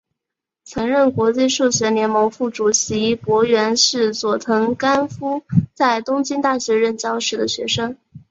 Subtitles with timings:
[0.63, 5.43] 曾任国际数学联盟副主席柏原是佐藤干夫
[5.75, 7.95] 在东京大学任教时的学生。